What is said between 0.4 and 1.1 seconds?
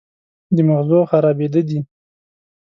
د مغزو